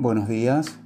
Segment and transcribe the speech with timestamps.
[0.00, 0.78] Buenos días.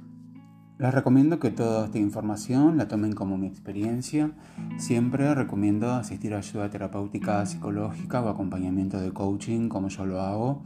[0.77, 4.31] Les recomiendo que toda esta información la tomen como mi experiencia.
[4.75, 10.63] Siempre recomiendo asistir a ayuda terapéutica psicológica o acompañamiento de coaching como yo lo hago.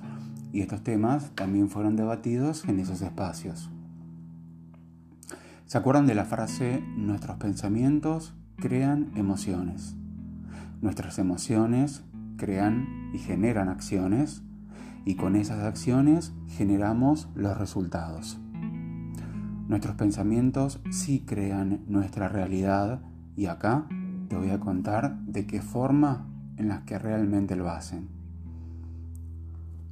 [0.51, 3.69] Y estos temas también fueron debatidos en esos espacios.
[5.67, 9.95] ¿Se acuerdan de la frase nuestros pensamientos crean emociones?
[10.81, 12.01] Nuestras emociones
[12.35, 14.41] crean y generan acciones
[15.05, 18.39] y con esas acciones generamos los resultados.
[19.67, 23.01] Nuestros pensamientos sí crean nuestra realidad
[23.35, 23.87] y acá
[24.27, 28.09] te voy a contar de qué forma en las que realmente lo hacen.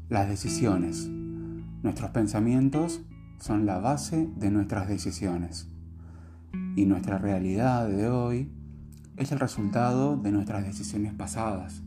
[0.09, 1.07] Las decisiones.
[1.83, 3.01] Nuestros pensamientos
[3.39, 5.69] son la base de nuestras decisiones
[6.75, 8.51] y nuestra realidad de hoy
[9.15, 11.81] es el resultado de nuestras decisiones pasadas.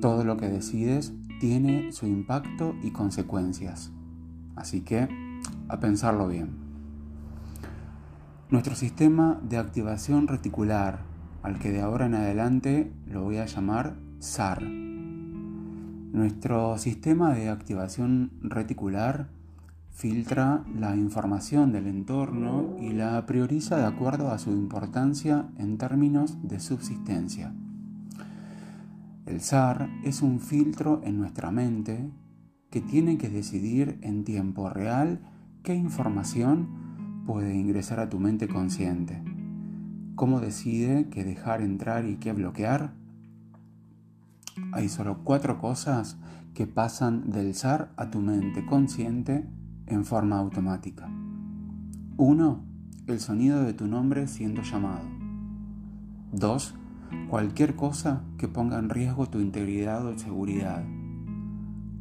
[0.00, 3.92] Todo lo que decides tiene su impacto y consecuencias.
[4.54, 5.08] Así que,
[5.68, 6.50] a pensarlo bien.
[8.48, 11.00] Nuestro sistema de activación reticular,
[11.42, 14.62] al que de ahora en adelante lo voy a llamar SAR.
[14.62, 19.28] Nuestro sistema de activación reticular
[19.90, 26.38] filtra la información del entorno y la prioriza de acuerdo a su importancia en términos
[26.42, 27.52] de subsistencia.
[29.26, 32.12] El SAR es un filtro en nuestra mente
[32.70, 35.20] que tiene que decidir en tiempo real
[35.64, 39.20] qué información puede ingresar a tu mente consciente.
[40.14, 42.94] ¿Cómo decide qué dejar entrar y qué bloquear?
[44.70, 46.18] Hay solo cuatro cosas
[46.54, 49.44] que pasan del SAR a tu mente consciente
[49.86, 51.10] en forma automática.
[52.16, 52.64] 1.
[53.08, 55.04] El sonido de tu nombre siendo llamado.
[56.30, 56.74] 2
[57.28, 60.84] cualquier cosa que ponga en riesgo tu integridad o seguridad.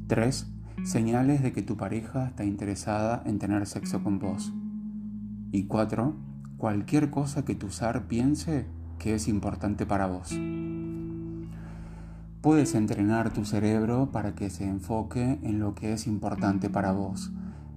[0.08, 0.52] 3.
[0.84, 4.54] Señales de que tu pareja está interesada en tener sexo con vos.
[5.52, 6.16] Y 4.
[6.58, 8.68] Cualquier cosa que tu SAR piense
[9.00, 10.38] que es importante para vos.
[12.42, 17.32] Puedes entrenar tu cerebro para que se enfoque en lo que es importante para vos.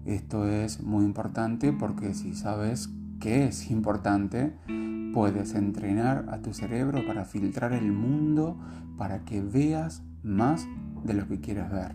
[0.04, 2.90] Esto es muy importante porque si sabes
[3.20, 4.54] qué es importante,
[5.12, 8.58] Puedes entrenar a tu cerebro para filtrar el mundo
[8.98, 10.68] para que veas más
[11.04, 11.94] de lo que quieres ver.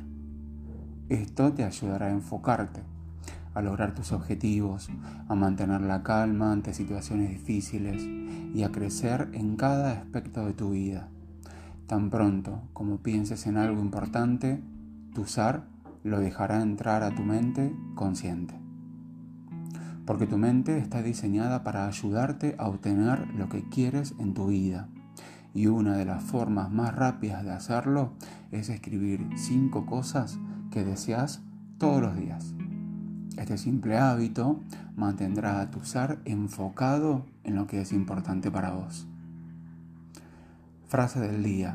[1.09, 2.81] Esto te ayudará a enfocarte,
[3.53, 4.89] a lograr tus objetivos,
[5.27, 8.01] a mantener la calma ante situaciones difíciles
[8.55, 11.09] y a crecer en cada aspecto de tu vida.
[11.85, 14.59] Tan pronto como pienses en algo importante,
[15.13, 15.65] tu SAR
[16.03, 18.62] lo dejará entrar a tu mente consciente
[20.05, 24.89] porque tu mente está diseñada para ayudarte a obtener lo que quieres en tu vida.
[25.53, 28.13] Y una de las formas más rápidas de hacerlo
[28.51, 30.39] es escribir cinco cosas
[30.71, 31.41] que deseas
[31.77, 32.53] todos los días.
[33.37, 34.61] Este simple hábito
[34.95, 39.07] mantendrá a tu ser enfocado en lo que es importante para vos.
[40.87, 41.73] Frase del día.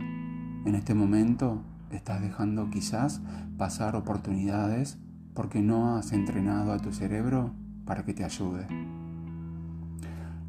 [0.65, 3.21] En este momento estás dejando quizás
[3.56, 4.99] pasar oportunidades
[5.34, 7.53] porque no has entrenado a tu cerebro
[7.88, 8.66] para que te ayude.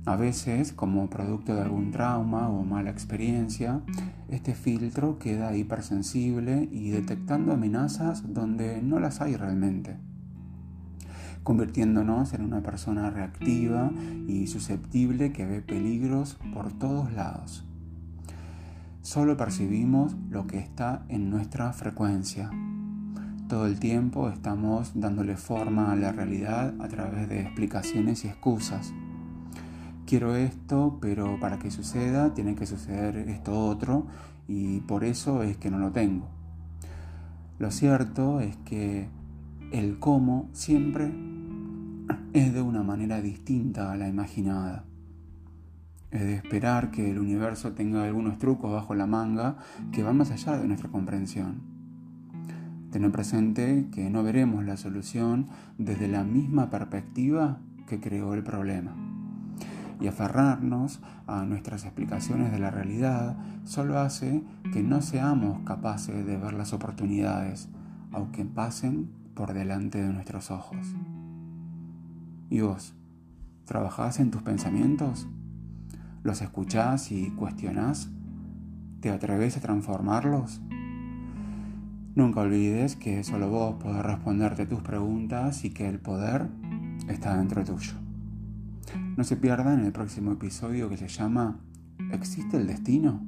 [0.06, 3.80] A veces, como producto de algún trauma o mala experiencia,
[4.28, 9.96] este filtro queda hipersensible y detectando amenazas donde no las hay realmente,
[11.44, 13.92] convirtiéndonos en una persona reactiva
[14.28, 17.66] y susceptible que ve peligros por todos lados.
[19.02, 22.52] Solo percibimos lo que está en nuestra frecuencia,
[23.50, 28.94] todo el tiempo estamos dándole forma a la realidad a través de explicaciones y excusas.
[30.06, 34.06] Quiero esto, pero para que suceda tiene que suceder esto otro
[34.48, 36.28] y por eso es que no lo tengo.
[37.58, 39.10] Lo cierto es que
[39.72, 41.12] el cómo siempre
[42.34, 44.86] es de una manera distinta a la imaginada.
[46.12, 49.58] Es de esperar que el universo tenga algunos trucos bajo la manga
[49.92, 51.79] que van más allá de nuestra comprensión.
[52.92, 55.48] Tener presente que no veremos la solución
[55.78, 58.96] desde la misma perspectiva que creó el problema.
[60.02, 64.44] Y aferrarnos a nuestras explicaciones de la realidad solo hace
[64.74, 67.70] que no seamos capaces de ver las oportunidades,
[68.12, 70.96] aunque pasen por delante de nuestros ojos.
[72.50, 72.96] ¿Y vos?
[73.66, 75.28] ¿Trabajás en tus pensamientos?
[76.24, 78.10] ¿Los escuchás y cuestionás?
[79.00, 80.60] ¿Te atreves a transformarlos?
[82.16, 86.48] Nunca olvides que solo vos podés responderte tus preguntas y que el poder
[87.08, 87.94] está dentro tuyo.
[89.16, 91.60] No se pierdan el próximo episodio que se llama
[92.12, 93.22] ¿Existe el destino?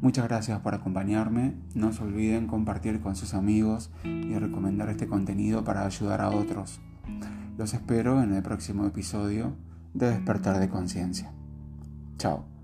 [0.00, 1.54] Muchas gracias por acompañarme.
[1.74, 6.80] No se olviden compartir con sus amigos y recomendar este contenido para ayudar a otros.
[7.56, 9.56] Los espero en el próximo episodio
[9.94, 11.32] de Despertar de Conciencia.
[12.18, 12.55] Chao.